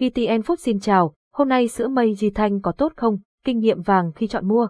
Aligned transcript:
VTN 0.00 0.40
Food 0.40 0.56
xin 0.56 0.80
chào, 0.80 1.14
hôm 1.32 1.48
nay 1.48 1.68
sữa 1.68 1.88
mây 1.88 2.14
di 2.14 2.30
thanh 2.30 2.60
có 2.60 2.72
tốt 2.72 2.92
không? 2.96 3.18
Kinh 3.44 3.58
nghiệm 3.58 3.82
vàng 3.82 4.12
khi 4.12 4.26
chọn 4.26 4.48
mua. 4.48 4.68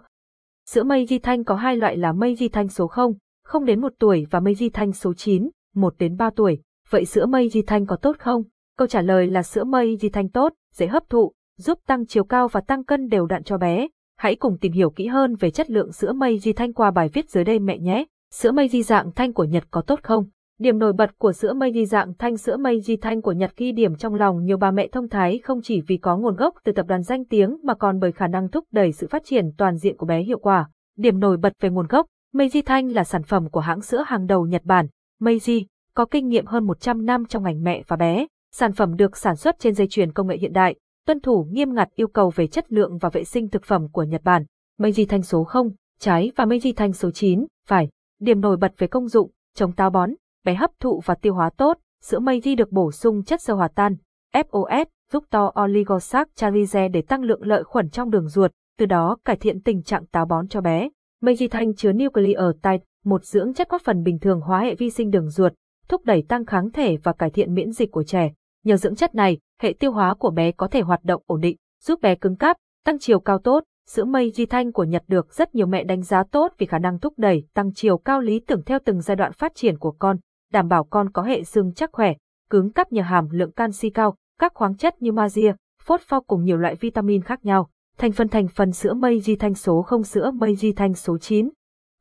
Sữa 0.69 0.83
mây 0.83 1.05
di 1.05 1.19
thanh 1.19 1.43
có 1.43 1.55
hai 1.55 1.77
loại 1.77 1.97
là 1.97 2.13
mây 2.13 2.35
di 2.35 2.49
thanh 2.49 2.67
số 2.67 2.87
0, 2.87 3.13
0 3.45 3.65
đến 3.65 3.81
1 3.81 3.93
tuổi 3.99 4.25
và 4.31 4.39
mây 4.39 4.55
di 4.55 4.69
thanh 4.69 4.93
số 4.93 5.13
9, 5.13 5.49
1 5.75 5.93
đến 5.99 6.17
3 6.17 6.29
tuổi. 6.35 6.61
Vậy 6.89 7.05
sữa 7.05 7.25
mây 7.25 7.49
di 7.49 7.61
thanh 7.61 7.85
có 7.85 7.95
tốt 7.95 8.15
không? 8.19 8.43
Câu 8.77 8.87
trả 8.87 9.01
lời 9.01 9.27
là 9.27 9.43
sữa 9.43 9.63
mây 9.63 9.97
di 9.97 10.09
thanh 10.09 10.29
tốt, 10.29 10.53
dễ 10.73 10.87
hấp 10.87 11.09
thụ, 11.09 11.31
giúp 11.57 11.79
tăng 11.87 12.05
chiều 12.05 12.23
cao 12.23 12.47
và 12.47 12.61
tăng 12.61 12.83
cân 12.83 13.07
đều 13.07 13.25
đặn 13.25 13.43
cho 13.43 13.57
bé. 13.57 13.87
Hãy 14.17 14.35
cùng 14.35 14.57
tìm 14.57 14.71
hiểu 14.71 14.89
kỹ 14.89 15.07
hơn 15.07 15.35
về 15.35 15.51
chất 15.51 15.69
lượng 15.69 15.91
sữa 15.91 16.13
mây 16.13 16.39
di 16.39 16.53
thanh 16.53 16.73
qua 16.73 16.91
bài 16.91 17.09
viết 17.13 17.29
dưới 17.29 17.43
đây 17.43 17.59
mẹ 17.59 17.77
nhé. 17.77 18.05
Sữa 18.33 18.51
mây 18.51 18.67
di 18.67 18.83
dạng 18.83 19.11
thanh 19.11 19.33
của 19.33 19.43
Nhật 19.43 19.63
có 19.71 19.81
tốt 19.81 19.99
không? 20.03 20.25
Điểm 20.61 20.79
nổi 20.79 20.93
bật 20.93 21.19
của 21.19 21.33
sữa 21.33 21.53
mây 21.53 21.71
di 21.73 21.85
dạng 21.85 22.13
thanh 22.13 22.37
sữa 22.37 22.57
mây 22.57 22.81
di 22.81 22.95
thanh 22.95 23.21
của 23.21 23.31
Nhật 23.31 23.51
ghi 23.57 23.71
điểm 23.71 23.95
trong 23.95 24.15
lòng 24.15 24.43
nhiều 24.43 24.57
bà 24.57 24.71
mẹ 24.71 24.87
thông 24.87 25.09
thái 25.09 25.39
không 25.43 25.61
chỉ 25.63 25.81
vì 25.87 25.97
có 25.97 26.17
nguồn 26.17 26.35
gốc 26.35 26.55
từ 26.63 26.71
tập 26.71 26.85
đoàn 26.87 27.03
danh 27.03 27.25
tiếng 27.25 27.57
mà 27.63 27.73
còn 27.73 27.99
bởi 27.99 28.11
khả 28.11 28.27
năng 28.27 28.49
thúc 28.49 28.65
đẩy 28.71 28.91
sự 28.91 29.07
phát 29.07 29.25
triển 29.25 29.51
toàn 29.57 29.77
diện 29.77 29.97
của 29.97 30.05
bé 30.05 30.21
hiệu 30.21 30.39
quả. 30.39 30.69
Điểm 30.97 31.19
nổi 31.19 31.37
bật 31.37 31.53
về 31.59 31.69
nguồn 31.69 31.87
gốc, 31.87 32.05
Meiji 32.33 32.61
Thanh 32.65 32.91
là 32.91 33.03
sản 33.03 33.23
phẩm 33.23 33.49
của 33.49 33.59
hãng 33.59 33.81
sữa 33.81 34.03
hàng 34.07 34.27
đầu 34.27 34.45
Nhật 34.45 34.61
Bản. 34.65 34.87
Meiji 35.21 35.65
có 35.95 36.05
kinh 36.05 36.27
nghiệm 36.27 36.45
hơn 36.45 36.67
100 36.67 37.05
năm 37.05 37.25
trong 37.25 37.43
ngành 37.43 37.63
mẹ 37.63 37.83
và 37.87 37.95
bé. 37.95 38.27
Sản 38.53 38.73
phẩm 38.73 38.95
được 38.95 39.17
sản 39.17 39.35
xuất 39.35 39.59
trên 39.59 39.73
dây 39.73 39.87
chuyền 39.87 40.11
công 40.11 40.27
nghệ 40.27 40.37
hiện 40.37 40.53
đại, 40.53 40.75
tuân 41.07 41.19
thủ 41.19 41.47
nghiêm 41.51 41.73
ngặt 41.73 41.89
yêu 41.95 42.07
cầu 42.07 42.31
về 42.35 42.47
chất 42.47 42.71
lượng 42.71 42.97
và 42.97 43.09
vệ 43.09 43.23
sinh 43.23 43.49
thực 43.49 43.63
phẩm 43.63 43.87
của 43.91 44.03
Nhật 44.03 44.21
Bản. 44.23 44.45
Meiji 44.79 45.05
Thanh 45.09 45.21
số 45.23 45.43
0, 45.43 45.71
trái 45.99 46.31
và 46.35 46.45
Meiji 46.45 46.73
Thanh 46.75 46.93
số 46.93 47.11
9, 47.11 47.45
phải. 47.67 47.89
Điểm 48.19 48.41
nổi 48.41 48.57
bật 48.57 48.73
về 48.77 48.87
công 48.87 49.07
dụng, 49.07 49.31
chống 49.55 49.71
táo 49.71 49.89
bón, 49.89 50.11
bé 50.45 50.53
hấp 50.53 50.71
thụ 50.79 51.01
và 51.05 51.15
tiêu 51.15 51.33
hóa 51.33 51.49
tốt, 51.57 51.77
sữa 52.01 52.19
mây 52.19 52.39
ghi 52.39 52.55
được 52.55 52.71
bổ 52.71 52.91
sung 52.91 53.23
chất 53.23 53.41
sơ 53.41 53.53
hòa 53.53 53.67
tan, 53.75 53.95
FOS, 54.33 54.85
giúp 55.11 55.23
to 55.29 55.51
oligosaccharide 55.63 56.87
để 56.87 57.01
tăng 57.01 57.23
lượng 57.23 57.41
lợi 57.43 57.63
khuẩn 57.63 57.89
trong 57.89 58.09
đường 58.09 58.27
ruột, 58.27 58.51
từ 58.79 58.85
đó 58.85 59.17
cải 59.25 59.35
thiện 59.35 59.61
tình 59.61 59.83
trạng 59.83 60.05
táo 60.05 60.25
bón 60.25 60.47
cho 60.47 60.61
bé. 60.61 60.89
Mây 61.21 61.35
ghi 61.35 61.47
Thanh 61.47 61.75
chứa 61.75 61.91
nucleotide, 61.93 62.85
một 63.05 63.25
dưỡng 63.25 63.53
chất 63.53 63.69
góp 63.69 63.81
phần 63.81 64.03
bình 64.03 64.19
thường 64.19 64.41
hóa 64.41 64.59
hệ 64.59 64.75
vi 64.75 64.89
sinh 64.89 65.09
đường 65.09 65.29
ruột, 65.29 65.53
thúc 65.87 66.05
đẩy 66.05 66.23
tăng 66.29 66.45
kháng 66.45 66.71
thể 66.71 66.97
và 66.97 67.13
cải 67.13 67.29
thiện 67.29 67.53
miễn 67.53 67.71
dịch 67.71 67.91
của 67.91 68.03
trẻ. 68.03 68.31
Nhờ 68.63 68.77
dưỡng 68.77 68.95
chất 68.95 69.15
này, 69.15 69.37
hệ 69.61 69.73
tiêu 69.79 69.91
hóa 69.91 70.13
của 70.13 70.31
bé 70.31 70.51
có 70.51 70.67
thể 70.67 70.81
hoạt 70.81 71.03
động 71.03 71.23
ổn 71.25 71.41
định, 71.41 71.57
giúp 71.83 72.01
bé 72.01 72.15
cứng 72.15 72.35
cáp, 72.35 72.57
tăng 72.85 72.99
chiều 72.99 73.19
cao 73.19 73.39
tốt. 73.39 73.63
Sữa 73.87 74.05
mây 74.05 74.31
di 74.31 74.45
thanh 74.45 74.71
của 74.71 74.83
Nhật 74.83 75.03
được 75.07 75.33
rất 75.33 75.55
nhiều 75.55 75.65
mẹ 75.65 75.83
đánh 75.83 76.01
giá 76.01 76.23
tốt 76.23 76.53
vì 76.57 76.65
khả 76.65 76.79
năng 76.79 76.99
thúc 76.99 77.13
đẩy 77.17 77.43
tăng 77.53 77.73
chiều 77.73 77.97
cao 77.97 78.21
lý 78.21 78.39
tưởng 78.47 78.63
theo 78.63 78.79
từng 78.85 79.01
giai 79.01 79.15
đoạn 79.15 79.31
phát 79.33 79.55
triển 79.55 79.77
của 79.77 79.91
con, 79.91 80.17
đảm 80.51 80.67
bảo 80.67 80.83
con 80.83 81.09
có 81.09 81.21
hệ 81.21 81.43
xương 81.43 81.73
chắc 81.73 81.91
khỏe, 81.91 82.13
cứng 82.49 82.69
cắp 82.69 82.91
nhờ 82.91 83.01
hàm 83.01 83.27
lượng 83.31 83.51
canxi 83.51 83.89
cao, 83.89 84.15
các 84.39 84.53
khoáng 84.53 84.77
chất 84.77 85.01
như 85.01 85.11
magie, 85.11 85.53
phốt 85.83 86.01
pho 86.01 86.19
cùng 86.19 86.43
nhiều 86.43 86.57
loại 86.57 86.75
vitamin 86.75 87.21
khác 87.21 87.45
nhau. 87.45 87.69
Thành 87.97 88.11
phần 88.11 88.27
thành 88.27 88.47
phần 88.47 88.71
sữa 88.71 88.93
mây 88.93 89.19
di 89.19 89.35
thanh 89.35 89.53
số 89.53 89.81
0 89.81 90.03
sữa 90.03 90.31
mây 90.31 90.55
di 90.55 90.71
thanh 90.71 90.93
số 90.93 91.17
9. 91.17 91.49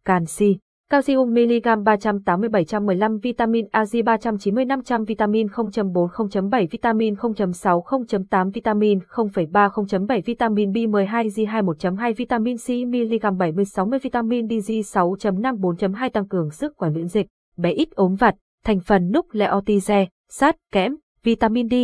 Canxi 0.04 0.58
Calcium 0.90 1.30
mg 1.30 1.84
380-715 1.84 3.18
vitamin 3.18 3.66
AG 3.70 4.04
390 4.04 4.64
500 4.64 5.04
vitamin 5.04 5.46
0.4 5.46 6.08
0.7 6.08 6.66
vitamin 6.70 7.14
0.6 7.14 7.82
0.8 7.82 8.50
vitamin 8.50 8.98
0.3 8.98 9.70
0.7 9.70 10.22
vitamin 10.24 10.72
B12 10.72 11.06
G2 11.06 11.64
1.2 11.64 12.14
vitamin 12.14 12.56
C 12.56 12.68
mg 12.68 13.38
70 13.38 13.64
60 13.64 13.98
vitamin 13.98 14.48
DG 14.48 14.70
6.5 14.72 15.60
4.2 15.60 16.10
tăng 16.10 16.28
cường 16.28 16.50
sức 16.50 16.72
khỏe 16.76 16.90
miễn 16.90 17.08
dịch, 17.08 17.26
bé 17.60 17.70
ít 17.70 17.90
ốm 17.90 18.14
vặt, 18.14 18.34
thành 18.64 18.80
phần 18.80 19.12
nucleotide, 19.16 20.06
sắt, 20.30 20.56
kẽm, 20.72 20.96
vitamin 21.22 21.68
D, 21.68 21.74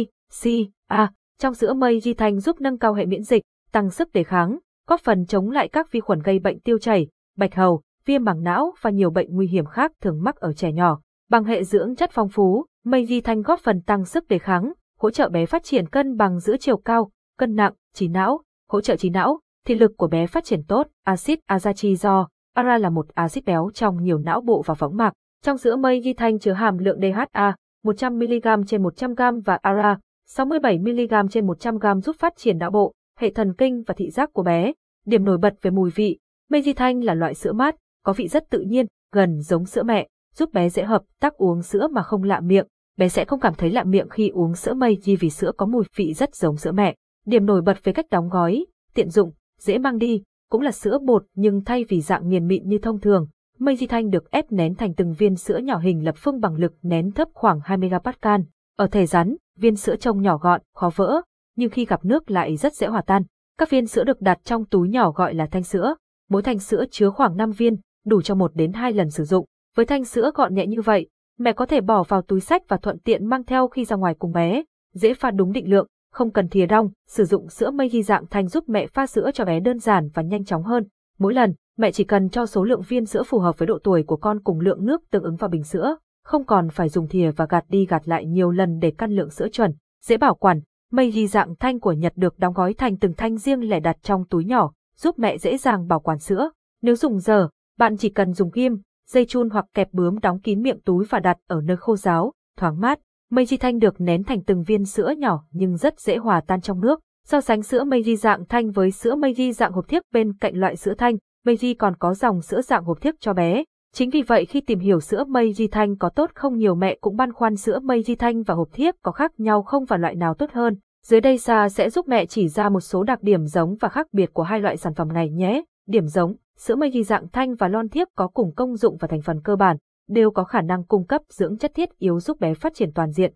C, 0.43 0.47
A 0.89 1.11
trong 1.39 1.55
sữa 1.55 1.75
mây 1.75 2.01
di 2.01 2.15
thanh 2.15 2.41
giúp 2.41 2.61
nâng 2.61 2.79
cao 2.79 2.95
hệ 2.95 3.07
miễn 3.07 3.23
dịch, 3.23 3.43
tăng 3.73 3.91
sức 3.91 4.13
đề 4.13 4.25
kháng, 4.25 4.59
góp 4.87 5.01
phần 5.01 5.27
chống 5.27 5.51
lại 5.51 5.69
các 5.69 5.93
vi 5.93 6.01
khuẩn 6.01 6.21
gây 6.23 6.39
bệnh 6.39 6.61
tiêu 6.61 6.79
chảy, 6.79 7.09
bạch 7.37 7.55
hầu, 7.55 7.83
viêm 8.05 8.25
màng 8.25 8.43
não 8.43 8.75
và 8.81 8.91
nhiều 8.91 9.11
bệnh 9.11 9.35
nguy 9.35 9.47
hiểm 9.47 9.67
khác 9.67 9.93
thường 10.01 10.23
mắc 10.23 10.37
ở 10.37 10.53
trẻ 10.53 10.73
nhỏ. 10.73 11.01
Bằng 11.31 11.45
hệ 11.45 11.65
dưỡng 11.65 11.97
chất 11.97 12.11
phong 12.13 12.29
phú, 12.29 12.67
mây 12.85 13.07
di 13.07 13.21
thanh 13.21 13.43
góp 13.43 13.61
phần 13.61 13.83
tăng 13.83 14.05
sức 14.05 14.29
đề 14.29 14.39
kháng, 14.39 14.73
hỗ 14.99 15.11
trợ 15.11 15.29
bé 15.29 15.47
phát 15.47 15.65
triển 15.65 15.89
cân 15.89 16.17
bằng 16.17 16.41
giữa 16.41 16.57
chiều 16.57 16.77
cao, 16.77 17.11
cân 17.39 17.55
nặng, 17.55 17.73
trí 17.95 18.09
não, 18.09 18.43
hỗ 18.69 18.81
trợ 18.81 18.97
trí 18.97 19.11
não, 19.11 19.41
thị 19.67 19.75
lực 19.75 19.93
của 19.97 20.09
bé 20.09 20.27
phát 20.27 20.45
triển 20.45 20.63
tốt, 20.69 20.87
axit 21.05 21.39
azachizo, 21.49 22.27
ara 22.55 22.79
là 22.79 22.91
một 22.91 23.07
axit 23.15 23.45
béo 23.45 23.71
trong 23.75 24.03
nhiều 24.03 24.19
não 24.19 24.41
bộ 24.41 24.63
và 24.67 24.75
võng 24.75 24.97
mạc. 24.97 25.13
Trong 25.47 25.59
sữa 25.59 25.77
mây 25.77 26.01
ghi 26.01 26.13
thanh 26.15 26.39
chứa 26.39 26.53
hàm 26.53 26.79
lượng 26.79 27.01
DHA 27.01 27.55
100mg 27.85 28.65
trên 28.65 28.83
100g 28.83 29.43
và 29.45 29.59
ara 29.63 29.99
67mg 30.37 31.29
trên 31.29 31.47
100g 31.47 32.01
giúp 32.01 32.17
phát 32.19 32.33
triển 32.37 32.59
não 32.59 32.71
bộ, 32.71 32.93
hệ 33.19 33.31
thần 33.31 33.55
kinh 33.59 33.83
và 33.87 33.95
thị 33.99 34.11
giác 34.11 34.33
của 34.33 34.43
bé. 34.43 34.73
Điểm 35.07 35.25
nổi 35.25 35.39
bật 35.39 35.55
về 35.63 35.71
mùi 35.71 35.91
vị, 35.91 36.19
mây 36.51 36.63
di 36.63 36.73
thanh 36.73 37.05
là 37.05 37.15
loại 37.15 37.35
sữa 37.35 37.53
mát, 37.53 37.77
có 38.05 38.13
vị 38.13 38.29
rất 38.29 38.51
tự 38.51 38.61
nhiên, 38.61 38.87
gần 39.13 39.41
giống 39.41 39.67
sữa 39.67 39.83
mẹ, 39.83 40.09
giúp 40.35 40.53
bé 40.53 40.69
dễ 40.69 40.83
hợp 40.83 41.03
tác 41.21 41.35
uống 41.35 41.63
sữa 41.63 41.89
mà 41.93 42.03
không 42.03 42.23
lạ 42.23 42.41
miệng. 42.41 42.67
Bé 42.97 43.09
sẽ 43.09 43.25
không 43.25 43.41
cảm 43.41 43.55
thấy 43.55 43.71
lạ 43.71 43.85
miệng 43.85 44.09
khi 44.09 44.29
uống 44.29 44.55
sữa 44.55 44.75
mây 44.75 44.99
di 45.03 45.17
vì 45.17 45.31
sữa 45.31 45.53
có 45.57 45.67
mùi 45.67 45.85
vị 45.97 46.15
rất 46.15 46.35
giống 46.35 46.57
sữa 46.57 46.73
mẹ. 46.73 46.95
Điểm 47.27 47.47
nổi 47.47 47.63
bật 47.63 47.85
về 47.85 47.93
cách 47.93 48.07
đóng 48.11 48.29
gói, 48.29 48.67
tiện 48.95 49.11
dụng, 49.11 49.33
dễ 49.61 49.79
mang 49.79 49.99
đi, 49.99 50.23
cũng 50.51 50.61
là 50.61 50.73
sữa 50.73 50.99
bột 51.07 51.25
nhưng 51.35 51.65
thay 51.65 51.85
vì 51.89 52.01
dạng 52.01 52.29
nghiền 52.29 52.47
mịn 52.47 52.69
như 52.69 52.79
thông 52.79 53.01
thường, 53.01 53.29
mây 53.59 53.77
di 53.77 53.87
thanh 53.87 54.11
được 54.11 54.31
ép 54.31 54.53
nén 54.53 54.75
thành 54.75 54.95
từng 54.95 55.13
viên 55.13 55.37
sữa 55.37 55.59
nhỏ 55.59 55.79
hình 55.79 56.05
lập 56.05 56.15
phương 56.19 56.41
bằng 56.41 56.55
lực 56.55 56.75
nén 56.83 57.13
thấp 57.13 57.29
khoảng 57.35 57.61
2 57.65 57.77
MPa. 57.77 58.39
Ở 58.77 58.87
thể 58.87 59.07
rắn, 59.07 59.37
viên 59.59 59.77
sữa 59.77 59.97
trông 59.97 60.23
nhỏ 60.23 60.39
gọn, 60.39 60.61
khó 60.75 60.91
vỡ, 60.97 61.21
nhưng 61.57 61.71
khi 61.71 61.85
gặp 61.85 62.05
nước 62.05 62.31
lại 62.31 62.57
rất 62.57 62.75
dễ 62.75 62.87
hòa 62.87 63.03
tan. 63.07 63.23
Các 63.59 63.71
viên 63.71 63.87
sữa 63.87 64.05
được 64.05 64.21
đặt 64.21 64.39
trong 64.45 64.65
túi 64.65 64.89
nhỏ 64.89 65.11
gọi 65.11 65.35
là 65.35 65.47
thanh 65.47 65.63
sữa. 65.63 65.95
Mỗi 66.31 66.43
thanh 66.43 66.59
sữa 66.59 66.85
chứa 66.91 67.11
khoảng 67.11 67.37
5 67.37 67.51
viên, 67.51 67.77
đủ 68.07 68.23
cho 68.23 68.35
một 68.35 68.51
đến 68.55 68.73
hai 68.73 68.93
lần 68.93 69.11
sử 69.11 69.25
dụng. 69.25 69.47
Với 69.77 69.87
thanh 69.87 70.05
sữa 70.05 70.31
gọn 70.35 70.55
nhẹ 70.55 70.67
như 70.67 70.81
vậy, 70.81 71.09
mẹ 71.39 71.53
có 71.53 71.67
thể 71.67 71.81
bỏ 71.81 72.03
vào 72.03 72.23
túi 72.23 72.41
sách 72.41 72.63
và 72.69 72.77
thuận 72.77 72.99
tiện 72.99 73.27
mang 73.27 73.45
theo 73.45 73.69
khi 73.69 73.85
ra 73.85 73.97
ngoài 73.97 74.15
cùng 74.19 74.33
bé. 74.33 74.63
Dễ 74.95 75.15
pha 75.15 75.31
đúng 75.31 75.53
định 75.53 75.71
lượng, 75.71 75.87
không 76.13 76.31
cần 76.31 76.49
thìa 76.49 76.67
rong. 76.71 76.91
sử 77.09 77.25
dụng 77.25 77.49
sữa 77.49 77.71
mây 77.71 77.89
ghi 77.89 78.03
dạng 78.03 78.27
thanh 78.27 78.49
giúp 78.49 78.65
mẹ 78.69 78.87
pha 78.87 79.07
sữa 79.07 79.31
cho 79.35 79.45
bé 79.45 79.61
đơn 79.61 79.79
giản 79.79 80.09
và 80.15 80.23
nhanh 80.23 80.45
chóng 80.45 80.63
hơn. 80.63 80.85
Mỗi 81.19 81.35
lần, 81.35 81.55
mẹ 81.79 81.93
chỉ 81.93 82.05
cần 82.05 82.29
cho 82.29 82.47
số 82.47 82.65
lượng 82.65 82.83
viên 82.89 83.07
sữa 83.07 83.23
phù 83.27 83.39
hợp 83.39 83.59
với 83.59 83.67
độ 83.67 83.79
tuổi 83.85 84.03
của 84.03 84.17
con 84.17 84.41
cùng 84.41 84.61
lượng 84.61 84.85
nước 84.85 85.03
tương 85.11 85.23
ứng 85.23 85.37
vào 85.37 85.51
bình 85.51 85.65
sữa, 85.65 85.97
không 86.25 86.45
còn 86.45 86.69
phải 86.69 86.89
dùng 86.89 87.09
thìa 87.09 87.31
và 87.37 87.47
gạt 87.49 87.65
đi 87.69 87.87
gạt 87.87 88.09
lại 88.09 88.27
nhiều 88.27 88.51
lần 88.51 88.79
để 88.79 88.93
căn 88.99 89.11
lượng 89.11 89.31
sữa 89.31 89.49
chuẩn. 89.53 89.75
Dễ 90.05 90.17
bảo 90.17 90.35
quản, 90.35 90.61
mây 90.93 91.13
di 91.13 91.27
dạng 91.27 91.57
thanh 91.57 91.81
của 91.81 91.93
Nhật 91.93 92.13
được 92.17 92.39
đóng 92.39 92.55
gói 92.55 92.75
thành 92.75 92.99
từng 92.99 93.13
thanh 93.17 93.37
riêng 93.37 93.69
lẻ 93.69 93.81
đặt 93.81 93.97
trong 94.03 94.25
túi 94.25 94.45
nhỏ, 94.45 94.73
giúp 94.97 95.19
mẹ 95.19 95.39
dễ 95.39 95.57
dàng 95.57 95.87
bảo 95.87 96.01
quản 96.01 96.19
sữa. 96.19 96.51
Nếu 96.83 96.97
dùng 96.97 97.19
giờ, 97.19 97.49
bạn 97.79 97.97
chỉ 97.97 98.09
cần 98.09 98.33
dùng 98.33 98.51
ghim, 98.53 98.81
dây 99.09 99.27
chun 99.27 99.51
hoặc 99.51 99.65
kẹp 99.75 99.93
bướm 99.93 100.19
đóng 100.19 100.41
kín 100.41 100.63
miệng 100.63 100.81
túi 100.81 101.05
và 101.05 101.21
đặt 101.21 101.37
ở 101.49 101.61
nơi 101.61 101.77
khô 101.77 101.97
ráo, 101.97 102.33
thoáng 102.59 102.81
mát. 102.81 102.99
Mây 103.31 103.47
di 103.47 103.57
thanh 103.57 103.79
được 103.79 103.95
nén 104.01 104.25
thành 104.25 104.45
từng 104.45 104.63
viên 104.63 104.85
sữa 104.85 105.15
nhỏ 105.19 105.45
nhưng 105.51 105.77
rất 105.77 106.01
dễ 106.01 106.17
hòa 106.17 106.41
tan 106.47 106.61
trong 106.61 106.81
nước. 106.81 107.01
So 107.25 107.41
sánh 107.41 107.63
sữa 107.63 107.85
mây 107.85 108.03
di 108.03 108.17
dạng 108.17 108.47
thanh 108.47 108.71
với 108.71 108.91
sữa 108.91 109.15
mây 109.15 109.35
di 109.35 109.53
dạng 109.53 109.73
hộp 109.73 109.89
thiếc 109.89 110.03
bên 110.13 110.33
cạnh 110.33 110.57
loại 110.57 110.77
sữa 110.77 110.95
thanh, 110.99 111.17
Meiji 111.47 111.75
còn 111.79 111.97
có 111.97 112.15
dòng 112.15 112.43
sữa 112.43 112.63
dạng 112.63 112.85
hộp 112.85 113.01
thiếc 113.01 113.21
cho 113.21 113.33
bé. 113.33 113.65
Chính 113.95 114.11
vì 114.11 114.23
vậy 114.23 114.45
khi 114.45 114.61
tìm 114.61 114.79
hiểu 114.79 115.01
sữa 115.01 115.25
Meiji 115.29 115.69
thanh 115.73 115.97
có 115.97 116.09
tốt 116.09 116.31
không 116.35 116.59
nhiều 116.59 116.75
mẹ 116.75 116.97
cũng 117.01 117.17
băn 117.17 117.33
khoăn 117.33 117.57
sữa 117.57 117.79
Meiji 117.83 118.17
thanh 118.19 118.43
và 118.43 118.55
hộp 118.55 118.69
thiếc 118.73 118.95
có 119.03 119.13
khác 119.13 119.33
nhau 119.39 119.63
không 119.63 119.85
và 119.85 119.97
loại 119.97 120.15
nào 120.15 120.35
tốt 120.35 120.51
hơn. 120.53 120.77
Dưới 121.05 121.21
đây 121.21 121.39
Sa 121.39 121.69
sẽ 121.69 121.91
giúp 121.91 122.09
mẹ 122.09 122.27
chỉ 122.27 122.49
ra 122.49 122.69
một 122.69 122.81
số 122.81 123.03
đặc 123.03 123.23
điểm 123.23 123.47
giống 123.47 123.77
và 123.81 123.89
khác 123.89 124.07
biệt 124.13 124.31
của 124.33 124.43
hai 124.43 124.61
loại 124.61 124.77
sản 124.77 124.95
phẩm 124.95 125.13
này 125.13 125.31
nhé. 125.31 125.63
Điểm 125.89 126.07
giống, 126.07 126.35
sữa 126.57 126.77
mây 126.77 127.03
dạng 127.03 127.29
thanh 127.29 127.55
và 127.55 127.69
lon 127.69 127.89
thiếp 127.89 128.09
có 128.17 128.29
cùng 128.29 128.55
công 128.55 128.77
dụng 128.77 128.97
và 129.01 129.09
thành 129.09 129.23
phần 129.23 129.41
cơ 129.45 129.57
bản, 129.57 129.77
đều 130.09 130.31
có 130.31 130.45
khả 130.45 130.63
năng 130.63 130.85
cung 130.85 131.07
cấp 131.07 131.23
dưỡng 131.29 131.59
chất 131.59 131.73
thiết 131.75 131.99
yếu 131.99 132.21
giúp 132.21 132.41
bé 132.41 132.55
phát 132.55 132.75
triển 132.75 132.93
toàn 132.95 133.11
diện. 133.11 133.33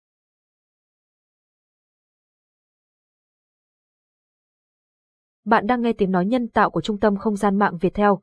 Bạn 5.45 5.67
đang 5.67 5.83
nghe 5.83 5.93
tiếng 5.93 6.11
nói 6.11 6.27
nhân 6.27 6.49
tạo 6.49 6.71
của 6.71 6.81
Trung 6.81 6.99
tâm 6.99 7.17
Không 7.17 7.37
gian 7.37 7.59
mạng 7.59 7.79
Việt 7.81 7.95
Theo. 7.95 8.21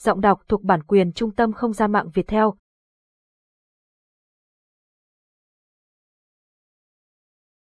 Giọng 0.00 0.20
đọc 0.20 0.42
thuộc 0.48 0.62
bản 0.62 0.82
quyền 0.82 1.12
Trung 1.12 1.30
tâm 1.30 1.52
Không 1.52 1.72
gian 1.72 1.92
mạng 1.92 2.10
Việt 2.14 2.26
Theo. 2.26 2.54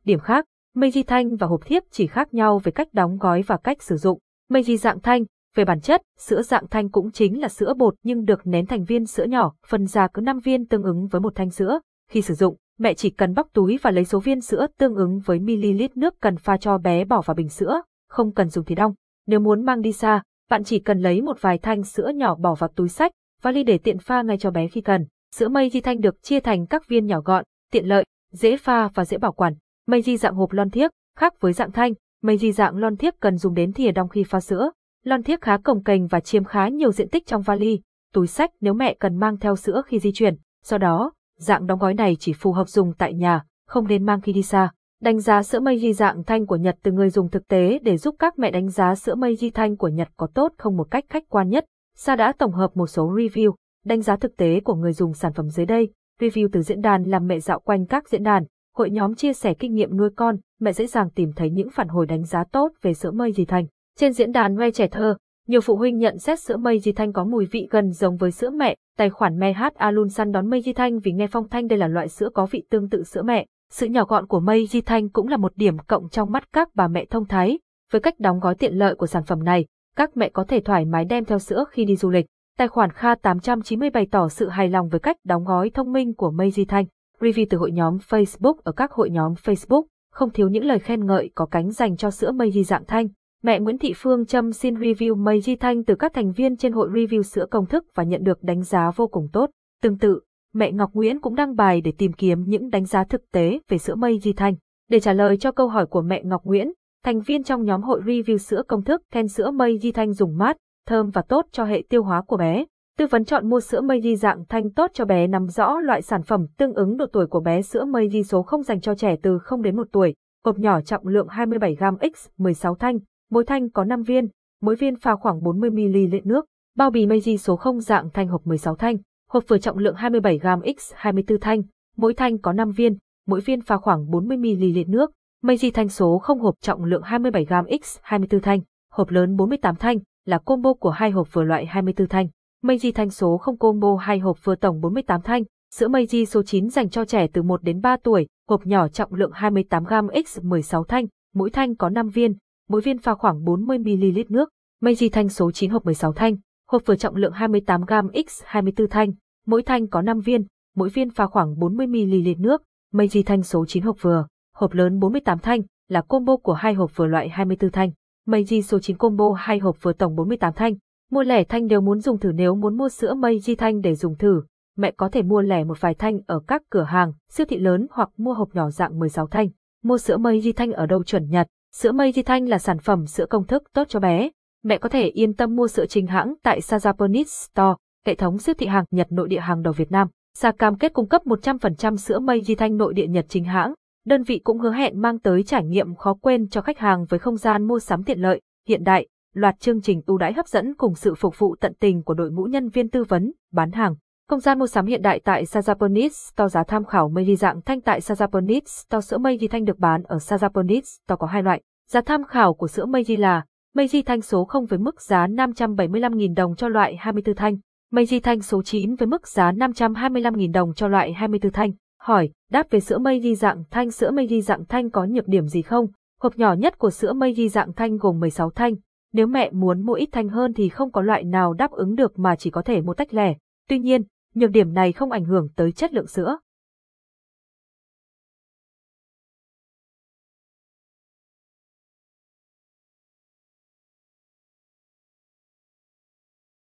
Điểm 0.05 0.21
khác, 0.21 0.45
Meiji 0.75 1.03
thanh 1.07 1.37
và 1.37 1.47
hộp 1.47 1.61
thiếp 1.67 1.83
chỉ 1.91 2.07
khác 2.07 2.35
nhau 2.35 2.59
về 2.59 2.73
cách 2.73 2.89
đóng 2.93 3.19
gói 3.19 3.43
và 3.43 3.57
cách 3.57 3.83
sử 3.83 3.97
dụng. 3.97 4.19
Meiji 4.51 4.77
dạng 4.77 5.01
thanh, 5.01 5.25
về 5.55 5.65
bản 5.65 5.81
chất, 5.81 6.03
sữa 6.19 6.43
dạng 6.43 6.69
thanh 6.69 6.91
cũng 6.91 7.13
chính 7.13 7.41
là 7.41 7.49
sữa 7.49 7.75
bột 7.79 7.95
nhưng 8.03 8.25
được 8.25 8.41
nén 8.45 8.67
thành 8.67 8.85
viên 8.85 9.07
sữa 9.07 9.25
nhỏ, 9.25 9.55
phần 9.67 9.87
ra 9.87 10.09
cứ 10.15 10.21
5 10.21 10.41
viên 10.41 10.67
tương 10.67 10.83
ứng 10.83 11.07
với 11.07 11.21
một 11.21 11.35
thanh 11.35 11.51
sữa. 11.51 11.81
Khi 12.11 12.23
sử 12.23 12.35
dụng, 12.35 12.57
mẹ 12.79 12.95
chỉ 12.95 13.11
cần 13.11 13.35
bóc 13.35 13.49
túi 13.53 13.79
và 13.83 13.91
lấy 13.91 14.05
số 14.05 14.21
viên 14.21 14.41
sữa 14.41 14.67
tương 14.79 14.95
ứng 14.95 15.21
với 15.25 15.39
ml 15.41 15.83
nước 15.95 16.15
cần 16.21 16.37
pha 16.37 16.57
cho 16.57 16.79
bé 16.79 17.05
bỏ 17.05 17.23
vào 17.23 17.35
bình 17.35 17.49
sữa, 17.49 17.83
không 18.09 18.33
cần 18.33 18.49
dùng 18.49 18.65
thì 18.65 18.75
đong. 18.75 18.95
Nếu 19.27 19.41
muốn 19.41 19.65
mang 19.65 19.81
đi 19.81 19.93
xa, 19.93 20.23
bạn 20.51 20.65
chỉ 20.65 20.79
cần 20.79 21.01
lấy 21.01 21.23
một 21.23 21.37
vài 21.41 21.59
thanh 21.59 21.83
sữa 21.83 22.11
nhỏ 22.15 22.35
bỏ 22.35 22.55
vào 22.55 22.69
túi 22.77 22.89
sách, 22.89 23.13
vali 23.43 23.63
để 23.63 23.79
tiện 23.79 23.99
pha 23.99 24.23
ngay 24.23 24.39
cho 24.39 24.51
bé 24.51 24.69
khi 24.69 24.81
cần. 24.81 25.07
Sữa 25.35 25.49
mây 25.49 25.71
di 25.71 25.81
thanh 25.81 26.01
được 26.01 26.23
chia 26.23 26.41
thành 26.41 26.67
các 26.67 26.89
viên 26.89 27.07
nhỏ 27.07 27.21
gọn, 27.21 27.45
tiện 27.73 27.87
lợi, 27.87 28.05
dễ 28.33 28.57
pha 28.57 28.89
và 28.89 29.05
dễ 29.05 29.19
bảo 29.19 29.33
quản. 29.33 29.55
Mây 29.87 30.03
di 30.03 30.17
dạng 30.17 30.35
hộp 30.35 30.53
lon 30.53 30.71
thiếc, 30.71 30.91
Khác 31.19 31.41
với 31.41 31.53
dạng 31.53 31.73
thanh, 31.73 31.93
Mây 32.23 32.39
di 32.39 32.53
dạng 32.53 32.77
lon 32.77 32.97
thiếc 32.97 33.21
cần 33.21 33.37
dùng 33.37 33.55
đến 33.55 33.73
thìa 33.73 33.91
đong 33.91 34.09
khi 34.09 34.25
pha 34.25 34.41
sữa. 34.41 34.71
Lon 35.05 35.23
thiếc 35.23 35.41
khá 35.41 35.57
cồng 35.57 35.83
kềnh 35.83 36.07
và 36.07 36.21
chiếm 36.21 36.45
khá 36.45 36.69
nhiều 36.69 36.93
diện 36.93 37.09
tích 37.09 37.27
trong 37.27 37.43
vali, 37.43 37.81
túi 38.13 38.27
sách 38.27 38.51
nếu 38.61 38.75
mẹ 38.75 38.95
cần 38.95 39.17
mang 39.17 39.39
theo 39.39 39.57
sữa 39.57 39.83
khi 39.87 39.99
di 39.99 40.13
chuyển. 40.13 40.37
Do 40.65 40.79
đó, 40.79 41.13
dạng 41.37 41.67
đóng 41.67 41.79
gói 41.79 41.95
này 41.95 42.17
chỉ 42.21 42.33
phù 42.33 42.53
hợp 42.53 42.69
dùng 42.69 42.93
tại 42.99 43.15
nhà, 43.15 43.45
không 43.67 43.87
nên 43.89 44.07
mang 44.07 44.21
khi 44.21 44.33
đi 44.33 44.43
xa. 44.43 44.71
Đánh 45.03 45.21
giá 45.21 45.43
sữa 45.43 45.61
mây 45.61 45.79
di 45.79 45.93
dạng 45.93 46.25
thanh 46.25 46.47
của 46.47 46.57
Nhật 46.57 46.77
từ 46.83 46.93
người 46.93 47.11
dùng 47.11 47.29
thực 47.29 47.49
tế 47.49 47.79
để 47.83 47.97
giúp 47.97 48.15
các 48.19 48.39
mẹ 48.39 48.51
đánh 48.51 48.69
giá 48.69 48.95
sữa 48.95 49.15
mây 49.15 49.37
di 49.37 49.51
thanh 49.51 49.77
của 49.77 49.89
Nhật 49.89 50.09
có 50.17 50.27
tốt 50.35 50.53
không 50.59 50.77
một 50.77 50.91
cách 50.91 51.05
khách 51.09 51.29
quan 51.29 51.49
nhất. 51.49 51.65
Sa 51.97 52.17
đã 52.17 52.33
tổng 52.39 52.53
hợp 52.53 52.77
một 52.77 52.87
số 52.87 53.13
review, 53.13 53.55
đánh 53.85 54.03
giá 54.03 54.17
thực 54.17 54.37
tế 54.37 54.61
của 54.61 54.75
người 54.75 54.93
dùng 54.93 55.15
sản 55.15 55.33
phẩm 55.33 55.49
dưới 55.49 55.67
đây. 55.67 55.93
Review 56.21 56.49
từ 56.53 56.63
diễn 56.63 56.81
đàn 56.81 57.03
làm 57.03 57.27
mẹ 57.27 57.39
dạo 57.39 57.61
quanh 57.61 57.87
các 57.87 58.09
diễn 58.09 58.23
đàn, 58.23 58.45
hội 58.77 58.91
nhóm 58.91 59.15
chia 59.15 59.33
sẻ 59.33 59.55
kinh 59.55 59.75
nghiệm 59.75 59.97
nuôi 59.97 60.11
con, 60.17 60.37
mẹ 60.61 60.73
dễ 60.73 60.87
dàng 60.87 61.11
tìm 61.11 61.33
thấy 61.37 61.51
những 61.51 61.71
phản 61.71 61.89
hồi 61.89 62.07
đánh 62.07 62.25
giá 62.25 62.45
tốt 62.45 62.73
về 62.83 62.95
sữa 62.95 63.11
mây 63.11 63.33
di 63.33 63.45
thanh. 63.45 63.67
Trên 63.99 64.13
diễn 64.13 64.33
đàn 64.33 64.55
Ngoe 64.55 64.71
trẻ 64.71 64.89
thơ, 64.89 65.17
nhiều 65.49 65.61
phụ 65.61 65.77
huynh 65.77 65.99
nhận 65.99 66.19
xét 66.19 66.41
sữa 66.41 66.57
mây 66.57 66.79
di 66.81 66.93
thanh 66.93 67.13
có 67.13 67.25
mùi 67.25 67.47
vị 67.47 67.69
gần 67.71 67.93
giống 67.93 68.17
với 68.17 68.31
sữa 68.31 68.51
mẹ. 68.51 68.77
Tài 68.97 69.11
khoản 69.11 69.39
Mehat 69.39 69.75
Alun 69.75 70.09
săn 70.09 70.33
đón 70.33 70.51
mây 70.51 70.63
di 70.63 70.73
thanh 70.73 70.99
vì 70.99 71.13
nghe 71.13 71.27
phong 71.27 71.49
thanh 71.49 71.67
đây 71.67 71.79
là 71.79 71.89
loại 71.89 72.09
sữa 72.09 72.29
có 72.35 72.47
vị 72.47 72.63
tương 72.71 72.89
tự 72.89 73.03
sữa 73.05 73.23
mẹ. 73.23 73.47
Sự 73.71 73.87
nhỏ 73.87 74.05
gọn 74.05 74.27
của 74.27 74.41
mây 74.41 74.67
di 74.67 74.81
thanh 74.81 75.09
cũng 75.09 75.29
là 75.29 75.37
một 75.37 75.53
điểm 75.57 75.79
cộng 75.79 76.09
trong 76.09 76.33
mắt 76.33 76.53
các 76.53 76.69
bà 76.75 76.89
mẹ 76.89 77.05
thông 77.05 77.27
thái. 77.27 77.59
Với 77.93 78.01
cách 78.01 78.21
đóng 78.21 78.41
gói 78.41 78.55
tiện 78.55 78.75
lợi 78.75 78.95
của 78.95 79.07
sản 79.07 79.23
phẩm 79.25 79.45
này, 79.45 79.67
các 79.97 80.17
mẹ 80.17 80.29
có 80.29 80.45
thể 80.45 80.61
thoải 80.61 80.85
mái 80.85 81.05
đem 81.05 81.25
theo 81.25 81.39
sữa 81.39 81.65
khi 81.71 81.85
đi 81.85 81.97
du 81.97 82.11
lịch. 82.11 82.27
Tài 82.59 82.69
khoản 82.69 82.91
Kha 82.91 83.15
890 83.15 83.91
bày 83.91 84.07
tỏ 84.11 84.29
sự 84.29 84.49
hài 84.49 84.69
lòng 84.69 84.89
với 84.89 85.01
cách 85.01 85.17
đóng 85.25 85.45
gói 85.45 85.71
thông 85.71 85.93
minh 85.93 86.15
của 86.15 86.31
mây 86.31 86.51
di 86.51 86.65
thanh. 86.65 86.85
Review 87.21 87.47
từ 87.51 87.59
hội 87.59 87.73
nhóm 87.73 87.97
Facebook 87.97 88.55
ở 88.65 88.73
các 88.73 88.93
hội 88.93 89.11
nhóm 89.11 89.35
Facebook, 89.35 89.83
không 90.13 90.31
thiếu 90.31 90.49
những 90.49 90.65
lời 90.65 90.79
khen 90.79 91.07
ngợi 91.07 91.31
có 91.35 91.47
cánh 91.47 91.71
dành 91.71 91.97
cho 91.97 92.11
sữa 92.11 92.33
mây 92.33 92.51
di 92.51 92.65
dạng 92.65 92.85
thanh. 92.85 93.09
Mẹ 93.43 93.61
Nguyễn 93.61 93.79
Thị 93.79 93.93
Phương 93.97 94.27
Trâm 94.27 94.53
xin 94.53 94.75
review 94.75 95.17
mây 95.17 95.41
di 95.41 95.57
thanh 95.57 95.85
từ 95.85 95.95
các 95.95 96.13
thành 96.15 96.33
viên 96.33 96.57
trên 96.57 96.73
hội 96.73 96.89
review 96.91 97.23
sữa 97.23 97.47
công 97.51 97.67
thức 97.67 97.85
và 97.95 98.03
nhận 98.03 98.25
được 98.25 98.43
đánh 98.43 98.63
giá 98.63 98.91
vô 98.97 99.07
cùng 99.07 99.29
tốt. 99.33 99.51
Tương 99.83 99.99
tự, 99.99 100.21
mẹ 100.55 100.73
Ngọc 100.73 100.91
Nguyễn 100.93 101.21
cũng 101.21 101.35
đăng 101.35 101.57
bài 101.57 101.81
để 101.81 101.93
tìm 101.99 102.13
kiếm 102.13 102.45
những 102.47 102.71
đánh 102.71 102.85
giá 102.85 103.05
thực 103.05 103.31
tế 103.33 103.59
về 103.69 103.79
sữa 103.79 103.95
mây 103.95 104.19
Di 104.19 104.33
thanh. 104.33 104.55
Để 104.91 105.01
trả 105.01 105.13
lời 105.13 105.37
cho 105.37 105.53
câu 105.53 105.69
hỏi 105.69 105.87
của 105.87 106.03
mẹ 106.03 106.23
Ngọc 106.25 106.45
Nguyễn, 106.45 106.73
thành 107.05 107.21
viên 107.21 107.43
trong 107.43 107.65
nhóm 107.65 107.83
hội 107.83 108.01
review 108.01 108.37
sữa 108.37 108.63
công 108.69 108.85
thức 108.85 109.03
khen 109.13 109.29
sữa 109.29 109.51
mây 109.51 109.79
Di 109.79 109.93
thanh 109.93 110.13
dùng 110.13 110.39
mát, 110.39 110.57
thơm 110.87 111.11
và 111.11 111.23
tốt 111.23 111.47
cho 111.53 111.65
hệ 111.65 111.83
tiêu 111.89 112.03
hóa 112.03 112.23
của 112.23 112.37
bé. 112.37 112.65
Tư 112.99 113.07
vấn 113.07 113.25
chọn 113.25 113.51
mua 113.51 113.61
sữa 113.61 113.81
Meiji 113.81 114.17
dạng 114.17 114.45
thanh 114.49 114.71
tốt 114.71 114.91
cho 114.95 115.05
bé 115.05 115.27
nắm 115.27 115.47
rõ 115.47 115.81
loại 115.81 116.03
sản 116.03 116.23
phẩm 116.23 116.47
tương 116.57 116.75
ứng 116.75 116.97
độ 116.97 117.07
tuổi 117.13 117.27
của 117.27 117.41
bé 117.41 117.63
sữa 117.63 117.85
mây 117.85 118.09
Di 118.09 118.23
số 118.23 118.43
không 118.43 118.63
dành 118.63 118.81
cho 118.81 118.95
trẻ 118.95 119.17
từ 119.23 119.39
0 119.39 119.63
đến 119.63 119.77
1 119.77 119.87
tuổi, 119.93 120.15
hộp 120.45 120.59
nhỏ 120.59 120.81
trọng 120.81 121.07
lượng 121.07 121.27
27g 121.27 121.97
x 122.15 122.29
16 122.39 122.75
thanh, 122.75 122.99
mỗi 123.31 123.45
thanh 123.45 123.71
có 123.71 123.85
5 123.85 124.03
viên, 124.03 124.29
mỗi 124.63 124.75
viên 124.75 124.97
pha 124.97 125.17
khoảng 125.17 125.41
40ml 125.41 126.21
nước, 126.25 126.47
bao 126.77 126.91
bì 126.91 127.07
mây 127.07 127.21
Di 127.21 127.39
số 127.39 127.57
0 127.57 127.81
dạng 127.81 128.11
thanh 128.11 128.29
hộp 128.29 128.47
16 128.47 128.75
thanh, 128.75 128.97
hộp 129.29 129.45
vừa 129.49 129.59
trọng 129.59 129.79
lượng 129.79 129.95
27g 129.95 130.75
x 130.79 130.93
24 130.95 131.41
thanh, 131.41 131.63
mỗi 131.97 132.15
thanh 132.15 132.39
có 132.39 132.53
5 132.53 132.71
viên, 132.71 132.97
mỗi 133.27 133.41
viên 133.41 133.61
pha 133.61 133.77
khoảng 133.77 134.07
40ml 134.07 134.91
nước, 134.91 135.11
Meiji 135.45 135.71
thanh 135.75 135.89
số 135.89 136.19
không 136.19 136.41
hộp 136.41 136.55
trọng 136.61 136.85
lượng 136.85 137.03
27g 137.03 137.79
x 137.83 137.99
24 138.03 138.41
thanh, 138.41 138.61
hộp 138.93 139.11
lớn 139.11 139.37
48 139.37 139.77
thanh, 139.77 139.99
là 140.25 140.39
combo 140.39 140.73
của 140.73 140.91
hai 140.91 141.11
hộp 141.11 141.33
vừa 141.33 141.43
loại 141.43 141.67
24 141.67 142.09
thanh. 142.09 142.29
Meiji 142.65 142.93
thanh 142.95 143.11
số 143.11 143.39
không 143.39 143.59
combo 143.59 143.97
hai 143.97 144.19
hộp 144.19 144.45
vừa 144.45 144.55
tổng 144.55 144.81
48 144.81 145.23
thanh, 145.23 145.43
sữa 145.75 145.89
Meiji 145.89 146.25
số 146.25 146.43
9 146.43 146.69
dành 146.69 146.91
cho 146.91 147.05
trẻ 147.05 147.27
từ 147.33 147.43
1 147.43 147.63
đến 147.63 147.81
3 147.81 147.97
tuổi, 147.97 148.27
hộp 148.49 148.67
nhỏ 148.67 148.89
trọng 148.89 149.15
lượng 149.15 149.33
28g 149.33 150.23
x 150.27 150.39
16 150.43 150.85
thanh, 150.85 151.07
mỗi 151.35 151.51
thanh 151.51 151.77
có 151.77 151.89
5 151.89 152.09
viên, 152.09 152.35
mỗi 152.69 152.81
viên 152.81 152.99
pha 152.99 153.15
khoảng 153.15 153.45
40ml 153.45 154.25
nước. 154.29 154.49
Meiji 154.83 155.09
thanh 155.13 155.29
số 155.29 155.51
9 155.51 155.71
hộp 155.71 155.85
16 155.85 156.13
thanh, 156.13 156.37
hộp 156.69 156.83
vừa 156.87 156.97
trọng 156.97 157.17
lượng 157.17 157.33
28g 157.33 158.25
x 158.29 158.43
24 158.45 158.89
thanh, 158.89 159.13
mỗi 159.47 159.63
thanh 159.63 159.89
có 159.89 160.03
5 160.03 160.21
viên, 160.21 160.45
mỗi 160.77 160.89
viên 160.89 161.11
pha 161.11 161.27
khoảng 161.27 161.55
40ml 161.55 162.41
nước. 162.41 162.63
Meiji 162.95 163.23
thanh 163.27 163.43
số 163.43 163.67
9 163.67 163.83
hộp 163.83 163.97
vừa, 164.01 164.27
hộp 164.55 164.73
lớn 164.73 164.99
48 164.99 165.39
thanh, 165.39 165.63
là 165.89 166.01
combo 166.01 166.37
của 166.37 166.53
hai 166.53 166.75
hộp 166.75 166.97
vừa 166.97 167.07
loại 167.07 167.29
24 167.29 167.71
thanh. 167.71 167.91
Meiji 168.27 168.63
số 168.63 168.79
9 168.79 168.97
combo 168.97 169.33
hai 169.33 169.59
hộp 169.59 169.77
vừa 169.83 169.93
tổng 169.93 170.17
48 170.17 170.53
thanh. 170.53 170.75
Mua 171.11 171.23
lẻ 171.23 171.45
thanh 171.45 171.67
đều 171.67 171.81
muốn 171.81 172.01
dùng 172.01 172.19
thử 172.19 172.33
nếu 172.33 172.55
muốn 172.55 172.77
mua 172.77 172.89
sữa 172.89 173.15
Meiji 173.15 173.55
thanh 173.59 173.81
để 173.81 173.95
dùng 173.95 174.17
thử, 174.17 174.43
mẹ 174.77 174.91
có 174.97 175.09
thể 175.09 175.23
mua 175.23 175.41
lẻ 175.43 175.65
một 175.65 175.81
vài 175.81 175.95
thanh 175.95 176.21
ở 176.27 176.41
các 176.47 176.63
cửa 176.71 176.83
hàng, 176.83 177.13
siêu 177.31 177.47
thị 177.49 177.59
lớn 177.59 177.87
hoặc 177.91 178.11
mua 178.17 178.35
hộp 178.35 178.55
nhỏ 178.55 178.71
dạng 178.71 178.99
16 178.99 179.27
thanh. 179.27 179.49
Mua 179.85 179.99
sữa 179.99 180.17
Meiji 180.17 180.53
thanh 180.57 180.73
ở 180.73 180.87
đâu 180.87 181.05
chuẩn 181.05 181.31
nhật? 181.31 181.47
Sữa 181.75 181.93
Meiji 181.93 182.23
thanh 182.27 182.49
là 182.49 182.59
sản 182.59 182.79
phẩm 182.79 183.07
sữa 183.07 183.27
công 183.27 183.45
thức 183.45 183.63
tốt 183.75 183.85
cho 183.89 184.01
bé. 184.01 184.31
Mẹ 184.69 184.79
có 184.79 184.89
thể 184.89 185.09
yên 185.09 185.35
tâm 185.35 185.57
mua 185.57 185.69
sữa 185.69 185.87
chính 185.87 186.07
hãng 186.07 186.35
tại 186.43 186.61
Sa 186.61 186.77
Japanese 186.77 187.25
Store, 187.25 187.75
hệ 188.07 188.15
thống 188.15 188.39
siêu 188.39 188.55
thị 188.59 188.67
hàng 188.67 188.85
Nhật 188.91 189.07
nội 189.13 189.29
địa 189.29 189.41
hàng 189.41 189.63
đầu 189.63 189.73
Việt 189.73 189.93
Nam. 189.93 190.09
Sa 190.39 190.53
cam 190.53 190.79
kết 190.79 190.93
cung 190.93 191.09
cấp 191.09 191.23
100% 191.25 191.97
sữa 191.97 192.19
mây 192.19 192.41
di 192.41 192.55
thanh 192.55 192.77
nội 192.77 192.95
địa 192.95 193.07
Nhật 193.07 193.27
chính 193.29 193.45
hãng. 193.45 193.75
Đơn 194.07 194.23
vị 194.23 194.39
cũng 194.39 194.59
hứa 194.59 194.73
hẹn 194.73 195.01
mang 195.01 195.19
tới 195.19 195.43
trải 195.43 195.65
nghiệm 195.65 195.95
khó 195.95 196.15
quên 196.15 196.49
cho 196.49 196.61
khách 196.61 196.79
hàng 196.79 197.05
với 197.09 197.19
không 197.19 197.37
gian 197.37 197.67
mua 197.67 197.79
sắm 197.79 198.05
tiện 198.05 198.21
lợi, 198.21 198.41
hiện 198.69 198.85
đại, 198.85 199.07
loạt 199.35 199.61
chương 199.61 199.81
trình 199.81 200.01
ưu 200.07 200.19
đãi 200.19 200.33
hấp 200.33 200.49
dẫn 200.49 200.75
cùng 200.75 200.95
sự 200.95 201.15
phục 201.15 201.39
vụ 201.39 201.57
tận 201.61 201.73
tình 201.81 202.03
của 202.03 202.15
đội 202.15 202.31
ngũ 202.31 202.45
nhân 202.45 202.69
viên 202.69 202.91
tư 202.91 203.05
vấn, 203.05 203.33
bán 203.53 203.73
hàng. 203.73 203.95
Không 204.29 204.41
gian 204.41 204.59
mua 204.59 204.67
sắm 204.67 204.87
hiện 204.87 205.03
đại 205.03 205.21
tại 205.25 205.45
Sajaponis 205.45 206.09
Store 206.09 206.49
giá 206.49 206.65
tham 206.65 206.85
khảo 206.85 207.11
Meiji 207.11 207.37
dạng 207.37 207.63
thanh 207.63 207.81
tại 207.81 208.01
Sajaponis 208.01 208.61
Store 208.67 209.01
sữa 209.01 209.19
di 209.41 209.49
thanh 209.49 209.65
được 209.65 209.79
bán 209.79 210.03
ở 210.03 210.17
Sajaponis 210.17 210.81
Store 210.81 211.17
có 211.19 211.27
hai 211.27 211.43
loại. 211.43 211.63
Giá 211.91 212.01
tham 212.01 212.25
khảo 212.25 212.55
của 212.55 212.69
sữa 212.69 212.87
Meiji 212.87 213.21
là 213.21 213.43
Meiji 213.77 214.03
thanh 214.07 214.21
số 214.21 214.45
0 214.45 214.67
với 214.67 214.79
mức 214.79 215.01
giá 215.01 215.27
575.000 215.27 216.35
đồng 216.35 216.57
cho 216.57 216.69
loại 216.69 216.97
24 216.97 217.35
thanh, 217.35 217.57
Meiji 217.93 218.21
thanh 218.23 218.41
số 218.41 218.63
9 218.63 218.95
với 218.95 219.07
mức 219.07 219.29
giá 219.29 219.53
525.000 219.53 220.53
đồng 220.53 220.75
cho 220.75 220.89
loại 220.89 221.13
24 221.13 221.53
thanh. 221.53 221.73
Hỏi, 222.01 222.31
đáp 222.51 222.71
về 222.71 222.81
sữa 222.81 222.99
Meiji 222.99 223.35
dạng 223.35 223.65
thanh 223.71 223.91
sữa 223.91 224.11
Meiji 224.11 224.41
dạng 224.41 224.65
thanh 224.65 224.91
có 224.91 225.05
nhược 225.05 225.29
điểm 225.29 225.47
gì 225.47 225.63
không? 225.63 225.87
Hộp 226.21 226.37
nhỏ 226.37 226.53
nhất 226.53 226.79
của 226.79 226.91
sữa 226.91 227.13
Meiji 227.13 227.49
dạng 227.49 227.73
thanh 227.73 227.97
gồm 227.97 228.21
16 228.21 228.51
thanh. 228.51 228.75
Nếu 229.13 229.27
mẹ 229.27 229.51
muốn 229.51 229.87
mua 229.87 229.93
ít 229.93 230.09
thanh 230.13 230.29
hơn 230.29 230.55
thì 230.55 230.69
không 230.69 230.93
có 230.93 231.03
loại 231.03 231.25
nào 231.25 231.55
đáp 231.55 231.71
ứng 231.71 231.95
được 231.95 232.19
mà 232.19 232.37
chỉ 232.37 232.51
có 232.51 232.63
thể 232.63 232.81
mua 232.81 232.95
tách 232.95 233.15
lẻ. 233.15 233.35
Tuy 233.69 233.79
nhiên, 233.79 234.03
nhược 234.35 234.51
điểm 234.51 234.75
này 234.75 234.93
không 234.93 235.11
ảnh 235.11 235.25
hưởng 235.25 235.49
tới 235.57 235.73
chất 235.73 235.93
lượng 235.93 236.07
sữa. 236.07 236.39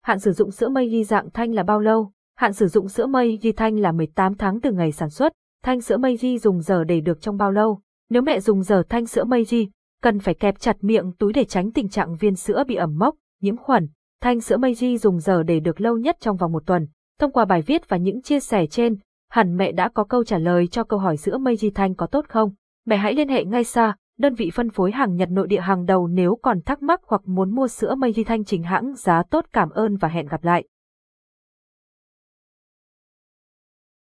Hạn 0.09 0.19
sử 0.19 0.31
dụng 0.31 0.51
sữa 0.51 0.69
mây 0.69 0.89
ghi 0.89 1.03
dạng 1.03 1.29
thanh 1.29 1.53
là 1.53 1.63
bao 1.63 1.79
lâu? 1.79 2.11
Hạn 2.37 2.53
sử 2.53 2.67
dụng 2.67 2.89
sữa 2.89 3.05
mây 3.05 3.39
ghi 3.41 3.51
thanh 3.51 3.79
là 3.79 3.91
18 3.91 4.35
tháng 4.35 4.61
từ 4.61 4.71
ngày 4.71 4.91
sản 4.91 5.09
xuất. 5.09 5.33
Thanh 5.63 5.81
sữa 5.81 5.97
mây 5.97 6.17
ghi 6.17 6.39
dùng 6.39 6.61
giờ 6.61 6.83
để 6.83 7.01
được 7.01 7.21
trong 7.21 7.37
bao 7.37 7.51
lâu? 7.51 7.81
Nếu 8.09 8.21
mẹ 8.21 8.39
dùng 8.39 8.63
giờ 8.63 8.83
thanh 8.89 9.05
sữa 9.05 9.23
mây 9.23 9.45
ghi, 9.49 9.69
cần 10.01 10.19
phải 10.19 10.33
kẹp 10.33 10.59
chặt 10.59 10.77
miệng 10.81 11.11
túi 11.19 11.33
để 11.33 11.45
tránh 11.45 11.71
tình 11.71 11.89
trạng 11.89 12.15
viên 12.15 12.35
sữa 12.35 12.63
bị 12.67 12.75
ẩm 12.75 12.97
mốc, 12.97 13.15
nhiễm 13.41 13.57
khuẩn. 13.57 13.87
Thanh 14.21 14.41
sữa 14.41 14.57
Meiji 14.57 14.97
dùng 14.97 15.19
giờ 15.19 15.43
để 15.43 15.59
được 15.59 15.81
lâu 15.81 15.97
nhất 15.97 16.17
trong 16.19 16.37
vòng 16.37 16.51
một 16.51 16.63
tuần. 16.65 16.87
Thông 17.19 17.31
qua 17.31 17.45
bài 17.45 17.61
viết 17.61 17.89
và 17.89 17.97
những 17.97 18.21
chia 18.21 18.39
sẻ 18.39 18.65
trên, 18.65 18.97
hẳn 19.31 19.57
mẹ 19.57 19.71
đã 19.71 19.89
có 19.89 20.03
câu 20.03 20.23
trả 20.23 20.37
lời 20.37 20.67
cho 20.67 20.83
câu 20.83 20.99
hỏi 20.99 21.17
sữa 21.17 21.37
Meiji 21.37 21.71
Thanh 21.75 21.95
có 21.95 22.07
tốt 22.07 22.25
không? 22.29 22.51
Mẹ 22.85 22.97
hãy 22.97 23.13
liên 23.13 23.29
hệ 23.29 23.45
ngay 23.45 23.63
xa, 23.63 23.95
đơn 24.19 24.33
vị 24.35 24.51
phân 24.53 24.69
phối 24.69 24.91
hàng 24.91 25.15
Nhật 25.15 25.29
nội 25.31 25.47
địa 25.47 25.59
hàng 25.59 25.85
đầu 25.85 26.07
nếu 26.07 26.37
còn 26.41 26.61
thắc 26.61 26.81
mắc 26.81 27.01
hoặc 27.07 27.21
muốn 27.25 27.55
mua 27.55 27.67
sữa 27.67 27.95
Meiji 27.97 28.23
Thanh 28.23 28.45
chính 28.45 28.63
hãng, 28.63 28.93
giá 28.95 29.23
tốt, 29.31 29.45
cảm 29.53 29.69
ơn 29.69 29.95
và 29.95 30.07
hẹn 30.07 30.27
gặp 30.27 30.43
lại. 30.43 30.63